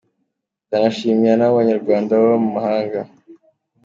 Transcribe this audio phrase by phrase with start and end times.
[0.67, 2.99] Ndanashimira n’abo Banyarwanda baba mu mahanga.